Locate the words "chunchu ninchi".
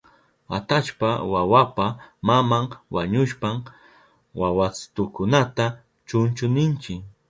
6.07-6.93